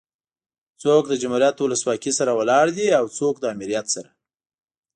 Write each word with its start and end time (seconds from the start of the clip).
څوک 0.81 1.03
د 1.07 1.13
جمهوريت 1.21 1.55
ولسواکي 1.59 2.11
سره 2.19 2.31
ولاړ 2.39 2.65
دي 2.77 2.87
او 2.99 3.05
څوک 3.17 3.35
ده 3.41 3.47
امريت 3.55 3.85
سره 3.95 4.09